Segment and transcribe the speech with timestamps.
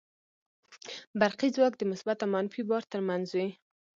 [1.19, 3.47] برقي ځواک د مثبت او منفي بار تر منځ وي.